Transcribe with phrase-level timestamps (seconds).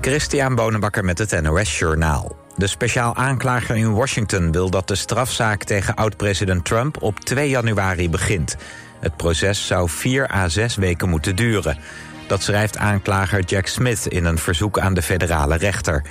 [0.00, 2.36] Christian Bonenbakker met het NOS Journaal.
[2.56, 8.10] De speciaal aanklager in Washington wil dat de strafzaak tegen oud-president Trump op 2 januari
[8.10, 8.56] begint.
[9.00, 11.78] Het proces zou 4 à 6 weken moeten duren.
[12.26, 16.02] Dat schrijft aanklager Jack Smith in een verzoek aan de federale rechter.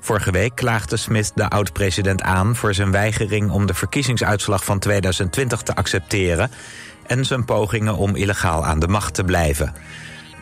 [0.00, 5.62] Vorige week klaagde Smith de oud-president aan voor zijn weigering om de verkiezingsuitslag van 2020
[5.62, 6.50] te accepteren
[7.06, 9.74] en zijn pogingen om illegaal aan de macht te blijven.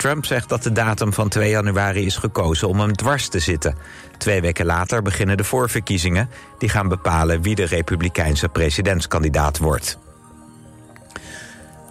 [0.03, 3.77] Trump zegt dat de datum van 2 januari is gekozen om hem dwars te zitten.
[4.19, 6.31] Twee weken later beginnen de voorverkiezingen...
[6.59, 9.99] die gaan bepalen wie de republikeinse presidentskandidaat wordt.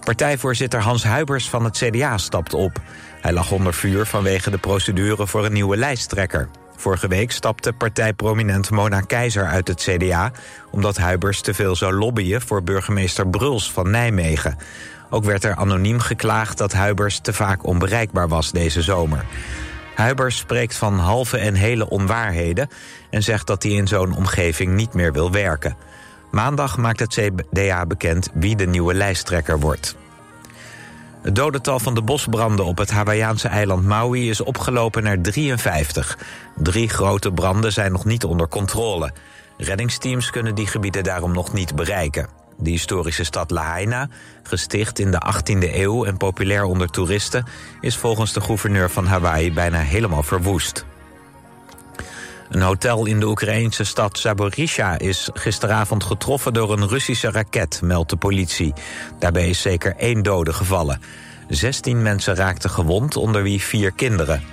[0.04, 2.82] Partijvoorzitter Hans Huibers van het CDA stapt op.
[3.22, 6.50] Hij lag onder vuur vanwege de procedure voor een nieuwe lijsttrekker.
[6.76, 10.32] Vorige week stapte partijprominent Mona Keizer uit het CDA...
[10.72, 14.58] omdat Huibers te veel zou lobbyen voor burgemeester Bruls van Nijmegen.
[15.14, 19.26] Ook werd er anoniem geklaagd dat Huibers te vaak onbereikbaar was deze zomer.
[19.96, 22.70] Huibers spreekt van halve en hele onwaarheden...
[23.10, 25.76] en zegt dat hij in zo'n omgeving niet meer wil werken.
[26.32, 29.96] Maandag maakt het CDA bekend wie de nieuwe lijsttrekker wordt.
[31.22, 36.18] Het dodental van de bosbranden op het Hawaïaanse eiland Maui is opgelopen naar 53.
[36.56, 39.14] Drie grote branden zijn nog niet onder controle.
[39.58, 42.41] Reddingsteams kunnen die gebieden daarom nog niet bereiken.
[42.62, 44.10] De historische stad Lahaina,
[44.44, 47.46] gesticht in de 18e eeuw en populair onder toeristen...
[47.80, 50.86] is volgens de gouverneur van Hawaii bijna helemaal verwoest.
[52.50, 58.10] Een hotel in de Oekraïnse stad Zaporizhia is gisteravond getroffen door een Russische raket, meldt
[58.10, 58.74] de politie.
[59.20, 61.02] Daarbij is zeker één dode gevallen.
[61.48, 64.44] 16 mensen raakten gewond, onder wie vier kinderen.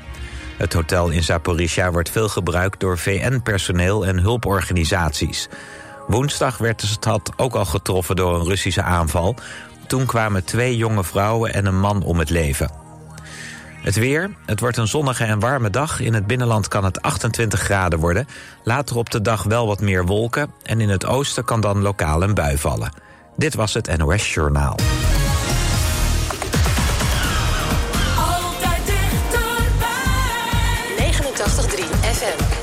[0.56, 5.48] Het hotel in Zaporizhia wordt veel gebruikt door VN-personeel en hulporganisaties.
[6.08, 9.34] Woensdag werd de stad ook al getroffen door een Russische aanval.
[9.86, 12.70] Toen kwamen twee jonge vrouwen en een man om het leven.
[13.82, 14.30] Het weer.
[14.46, 16.00] Het wordt een zonnige en warme dag.
[16.00, 18.28] In het binnenland kan het 28 graden worden.
[18.64, 20.50] Later op de dag wel wat meer wolken.
[20.62, 22.92] En in het oosten kan dan lokaal een bui vallen.
[23.36, 24.76] Dit was het NOS Journaal.
[28.16, 29.52] Altijd dichterbij.
[30.96, 32.57] 89.3 FM.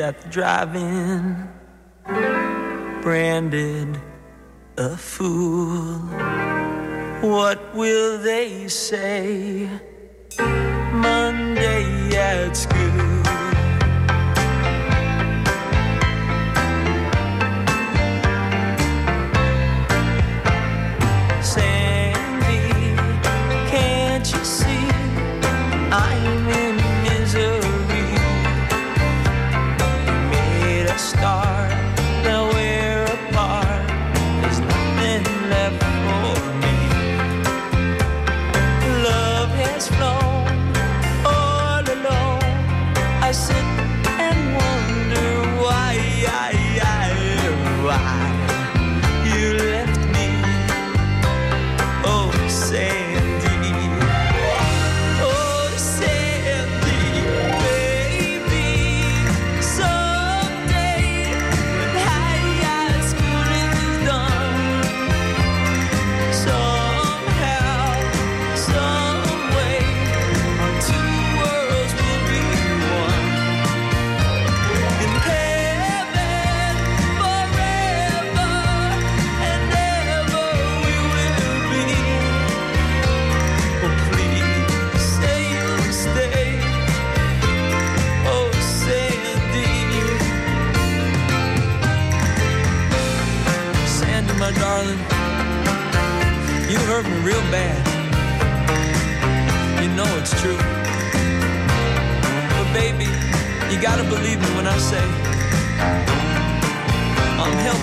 [0.00, 1.48] at the drive-in,
[3.02, 4.00] branded
[4.76, 5.98] a fool.
[7.20, 9.57] What will they say?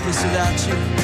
[0.05, 0.95] hopeless without you.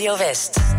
[0.00, 0.69] Radio West.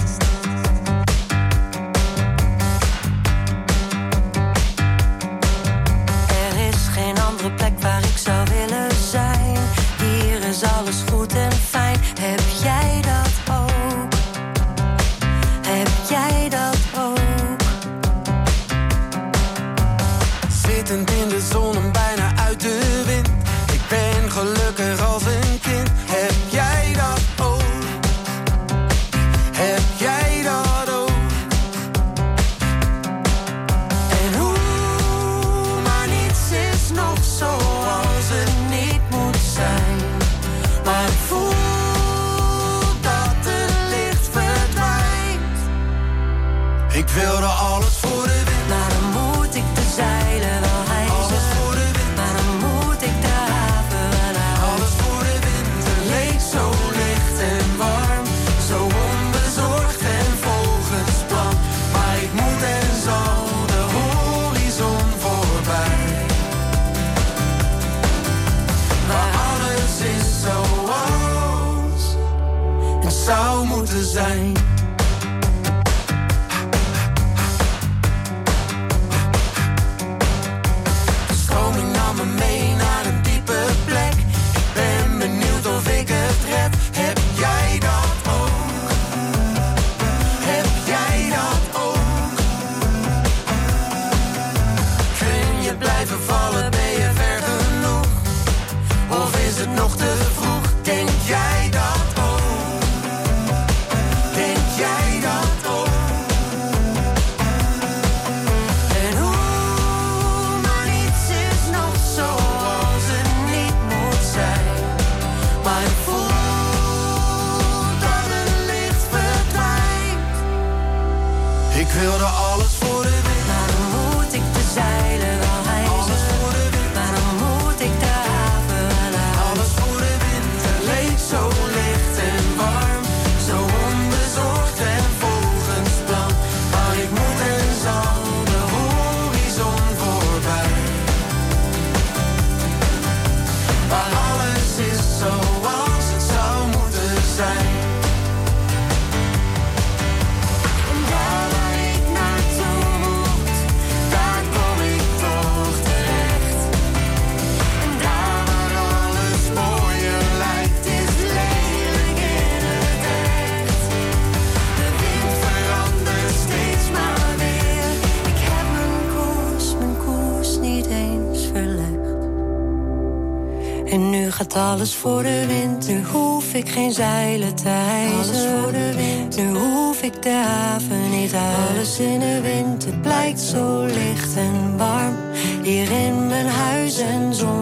[174.55, 178.17] alles voor de wind, nu hoef ik geen zeilen te hijzen.
[178.17, 181.70] Alles voor de wind, nu hoef ik de haven niet uit.
[181.70, 185.15] Alles in de wind, het blijkt zo licht en warm.
[185.63, 187.61] Hier in mijn huis en zon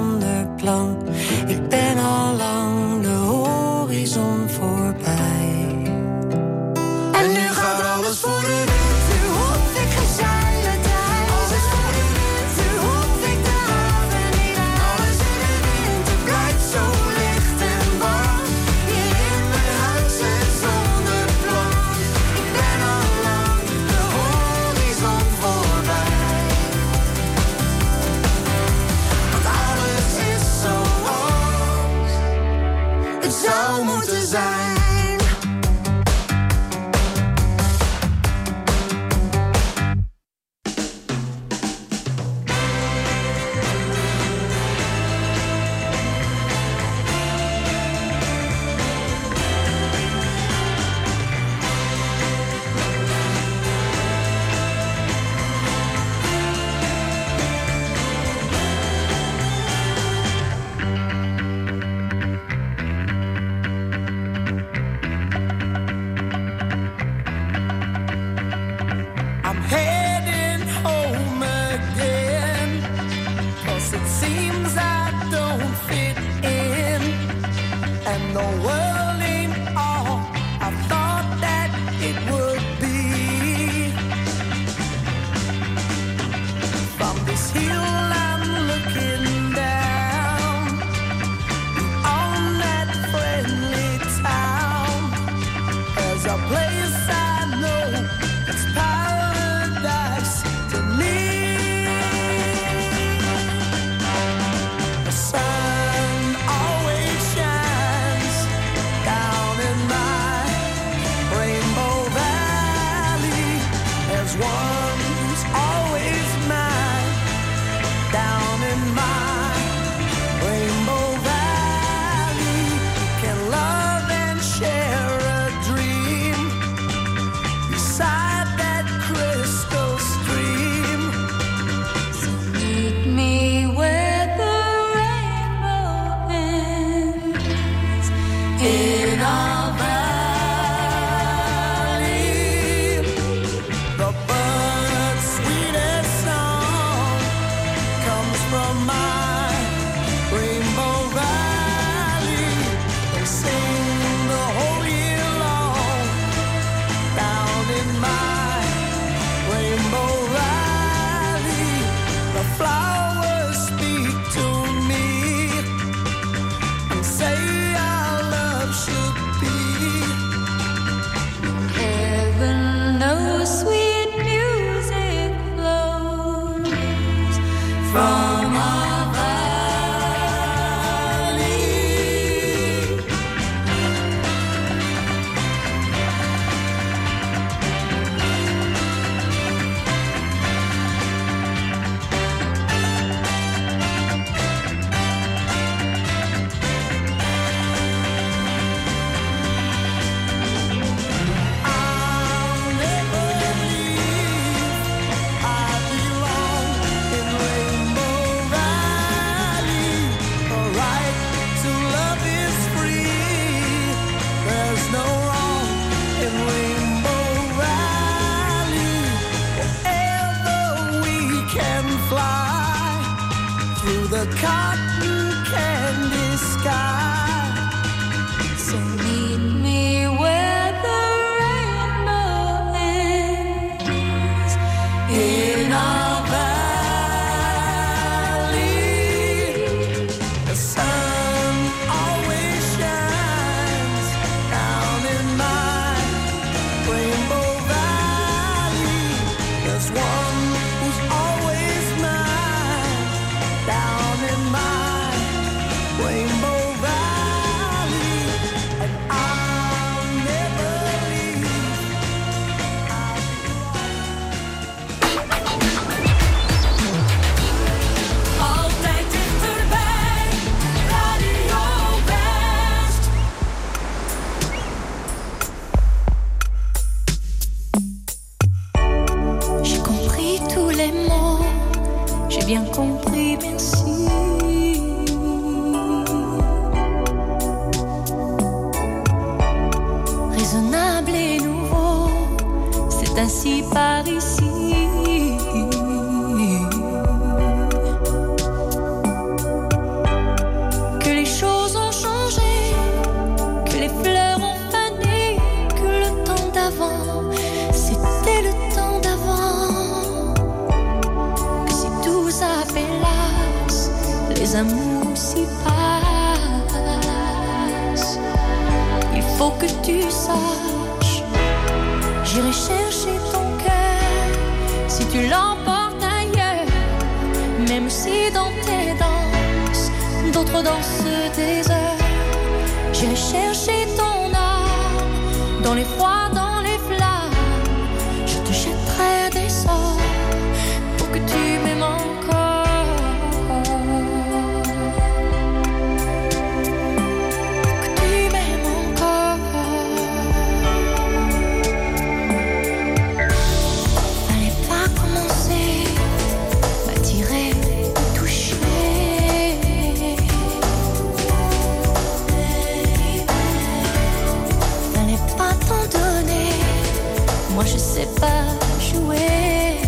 [367.59, 368.45] Moi je sais pas
[368.79, 369.81] jouer.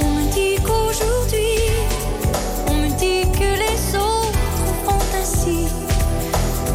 [0.00, 1.60] On me dit qu'aujourd'hui,
[2.68, 4.38] on me dit que les autres
[4.86, 5.68] font ainsi.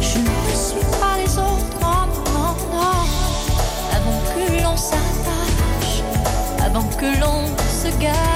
[0.00, 3.02] Je ne suis pas les autres, non, non, non.
[3.96, 6.04] Avant que l'on s'attache,
[6.64, 7.48] avant que l'on
[7.82, 8.35] se gâte.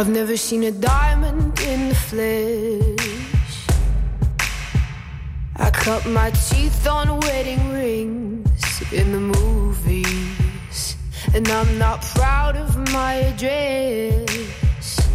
[0.00, 3.66] I've never seen a diamond in the flesh.
[5.56, 10.96] I cut my teeth on wedding rings in the movies.
[11.34, 15.06] And I'm not proud of my address.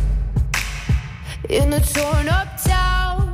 [1.49, 3.33] In a torn up town,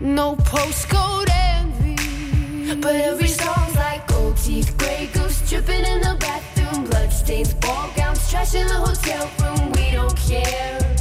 [0.00, 2.74] no postcode envy.
[2.80, 8.30] But every song's like gold teeth, gray goose dripping in the bathroom, bloodstains, ball gowns,
[8.30, 9.63] trash in the hotel room.
[9.94, 10.96] We don't care.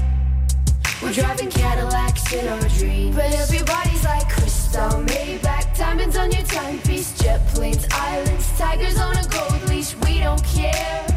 [1.01, 3.15] We're driving Cadillacs in our dreams.
[3.15, 9.23] But everybody's like crystal, Maybach, diamonds on your timepiece, jet planes, islands, tigers on a
[9.29, 9.95] gold leash.
[10.05, 11.07] We don't care.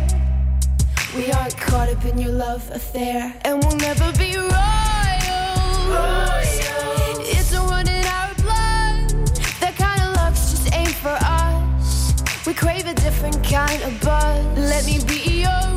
[1.15, 4.55] We aren't caught up in your love affair, and we'll never be royals.
[7.29, 9.11] It's a run in our blood.
[9.61, 12.15] That kind of luck's just ain't for us.
[12.47, 14.47] We crave a different kind of buzz.
[14.57, 15.76] Let me be your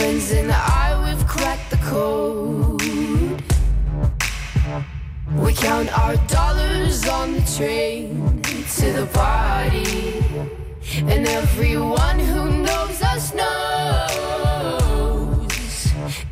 [0.00, 2.80] friends and I, we've cracked the code.
[5.44, 8.40] We count our dollars on the train
[8.78, 10.24] to the party.
[11.12, 14.22] And everyone who knows us knows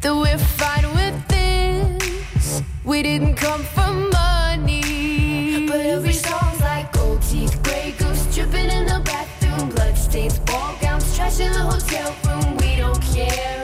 [0.00, 2.62] that we're fine with this.
[2.85, 5.66] We didn't come for money.
[5.68, 11.14] But every song's like gold teeth, gray goose dripping in the bathroom, bloodstains, ball gowns,
[11.14, 12.57] trash in the hotel room.
[12.57, 13.58] We don't care.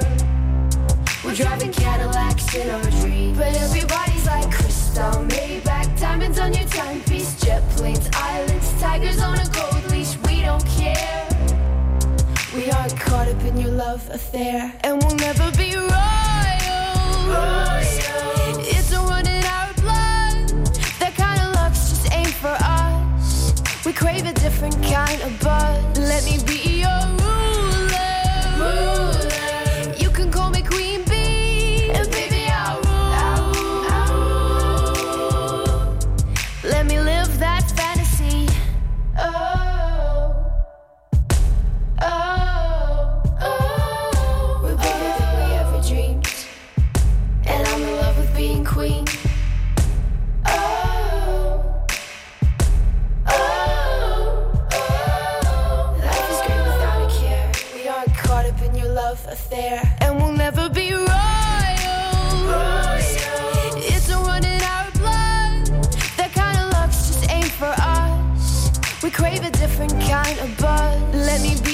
[1.34, 3.36] We're driving Cadillacs in our dreams.
[3.36, 9.44] But everybody's like crystal, Maybach, diamonds on your timepiece, jet planes, islands, tigers on a
[9.46, 10.16] gold leash.
[10.28, 11.26] We don't care.
[12.54, 15.90] We aren't caught up in your love affair, and we'll never be royals.
[18.60, 20.50] It's a run in our blood.
[21.00, 23.52] That kind of luck's just ain't for us.
[23.84, 25.98] We crave a different kind of buzz.
[25.98, 27.23] Let me be your
[59.34, 61.08] affair, and we'll never be royals.
[63.92, 65.66] It's a run in our blood.
[66.18, 68.70] That kind of luck's just ain't for us.
[69.02, 71.02] We crave a different kind of buzz.
[71.28, 71.73] Let me be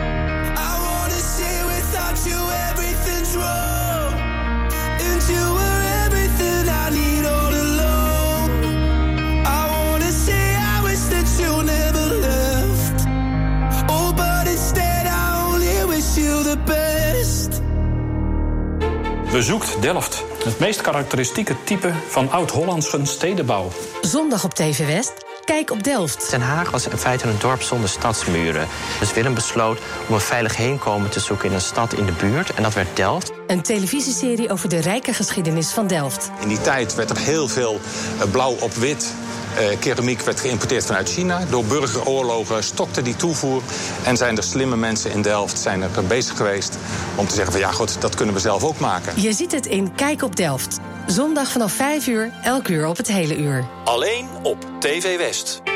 [19.31, 20.23] bezoekt Delft.
[20.43, 23.71] Het meest karakteristieke type van oud-Hollandse stedenbouw.
[24.01, 25.13] Zondag op TV West.
[25.45, 26.29] Kijk op Delft.
[26.29, 28.67] Den Haag was in feite een dorp zonder stadsmuren.
[28.99, 32.53] Dus Willem besloot om een veilig heenkomen te zoeken in een stad in de buurt.
[32.53, 33.31] En dat werd Delft.
[33.47, 36.31] Een televisieserie over de rijke geschiedenis van Delft.
[36.39, 37.79] In die tijd werd er heel veel
[38.19, 39.13] eh, blauw op wit
[39.55, 41.45] eh, keramiek werd geïmporteerd vanuit China.
[41.49, 43.61] Door burgeroorlogen stokte die toevoer.
[44.03, 46.77] En zijn er slimme mensen in Delft zijn er bezig geweest
[47.15, 49.21] om te zeggen van ja goed, dat kunnen we zelf ook maken.
[49.21, 50.79] Je ziet het in Kijk op Delft.
[51.05, 53.67] Zondag vanaf 5 uur, elk uur op het hele uur.
[53.83, 55.70] Alleen op TV West.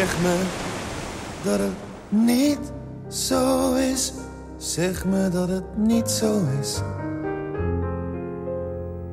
[0.00, 0.36] Zeg me
[1.42, 1.76] dat het
[2.08, 2.72] niet
[3.08, 4.12] zo is.
[4.56, 6.80] Zeg me dat het niet zo is.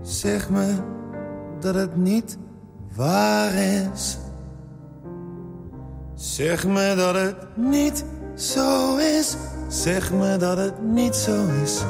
[0.01, 0.73] Zeg me
[1.59, 2.37] dat het niet
[2.95, 4.17] waar is.
[6.13, 9.35] Zeg me dat het niet zo is.
[9.67, 11.83] Zeg me dat het niet zo is.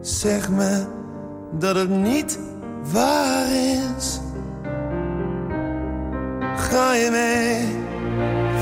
[0.00, 0.84] Zeg me
[1.58, 2.38] dat het niet
[2.92, 3.46] waar
[3.96, 4.20] is.
[6.70, 7.66] Ga je mee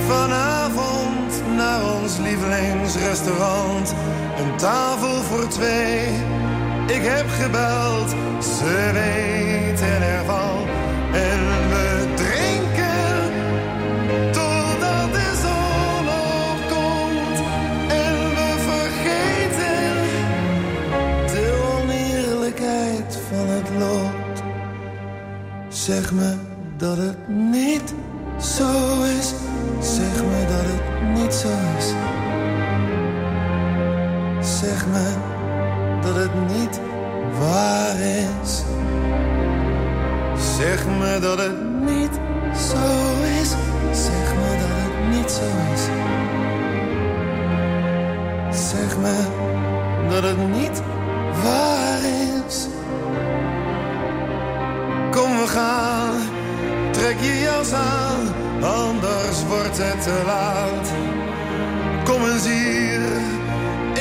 [0.07, 3.95] vanavond naar ons lievelingsrestaurant?
[4.39, 6.07] Een tafel voor twee.
[6.87, 8.11] Ik heb gebeld,
[8.45, 10.67] ze weten ervan.
[11.13, 13.33] En we drinken
[14.33, 16.09] totdat de zon
[16.49, 17.39] opkomt.
[17.89, 19.93] En we vergeten
[21.27, 24.43] de oneerlijkheid van het lot.
[25.69, 26.48] Zeg me
[26.79, 27.95] dat het niet
[28.41, 29.35] zo is.
[29.81, 31.49] Zeg me dat het niet zo
[31.79, 31.89] is.
[34.61, 35.15] Zeg me
[36.03, 36.81] dat het niet
[37.41, 38.63] waar is.
[40.57, 42.21] Zeg me dat het niet
[42.57, 42.87] zo
[43.41, 43.51] is.
[43.93, 45.85] Zeg me dat het niet zo is.
[48.69, 49.17] Zeg me
[50.09, 50.83] dat het niet
[51.43, 51.99] waar
[52.47, 52.67] is.
[55.11, 56.18] Kom, we gaan
[57.09, 60.93] trek je jas aan, anders wordt het te laat.
[62.05, 63.01] Kom eens hier,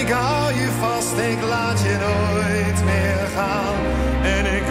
[0.01, 3.75] ik hou je vast, ik laat je nooit meer gaan.
[4.23, 4.66] En ik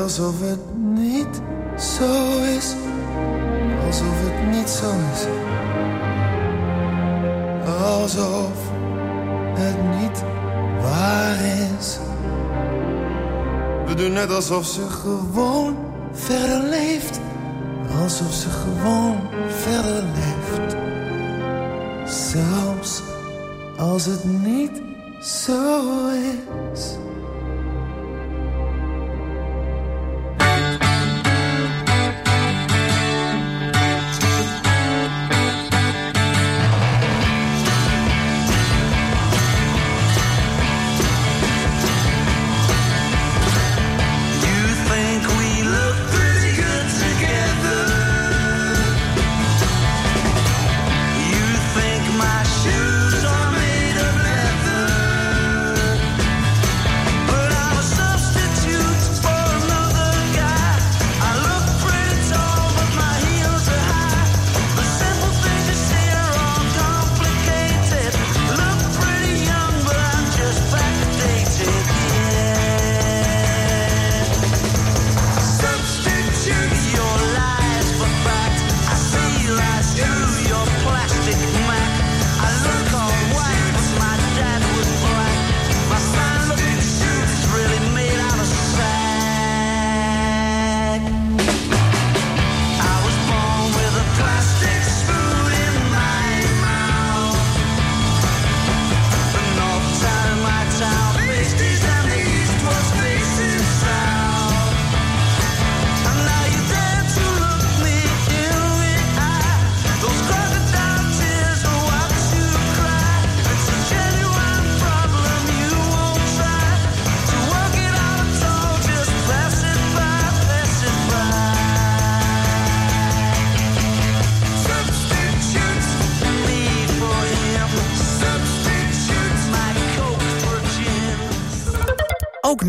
[0.00, 1.40] alsof het niet
[1.78, 2.74] zo is.
[3.86, 5.26] Alsof het niet zo is.
[7.82, 8.52] Alsof
[9.54, 10.22] het niet
[10.80, 11.36] waar
[11.78, 11.98] is.
[13.86, 15.76] We doen net alsof ze gewoon
[16.12, 17.20] verder leeft.
[18.02, 19.16] Alsof ze gewoon
[19.48, 20.76] verder leeft.
[22.06, 23.02] Zelfs
[23.78, 24.89] als het niet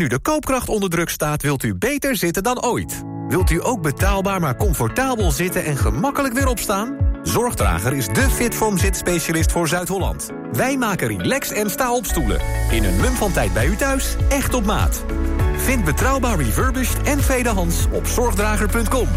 [0.02, 3.02] nu de koopkracht onder druk staat, wilt u beter zitten dan ooit.
[3.28, 6.96] Wilt u ook betaalbaar maar comfortabel zitten en gemakkelijk weer opstaan?
[7.22, 10.30] Zorgdrager is de Fitform zitspecialist voor Zuid-Holland.
[10.52, 12.40] Wij maken relax- en sta-opstoelen.
[12.70, 15.04] In een mum van tijd bij u thuis, echt op maat.
[15.56, 19.08] Vind betrouwbaar refurbished en tweedehands op zorgdrager.com.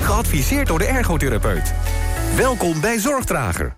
[0.00, 1.74] Geadviseerd door de ergotherapeut.
[2.36, 3.76] Welkom bij Zorgdrager.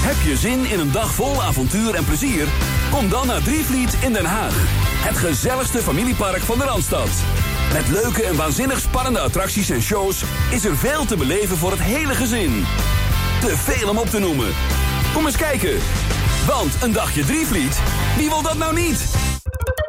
[0.00, 2.46] Heb je zin in een dag vol avontuur en plezier?
[2.90, 4.88] Kom dan naar Drievliet in Den Haag.
[5.00, 7.08] Het gezelligste familiepark van de Randstad.
[7.72, 10.22] Met leuke en waanzinnig spannende attracties en shows...
[10.50, 12.64] is er veel te beleven voor het hele gezin.
[13.40, 14.48] Te veel om op te noemen.
[15.12, 15.78] Kom eens kijken.
[16.46, 17.80] Want een dagje Drievliet,
[18.16, 19.04] wie wil dat nou niet?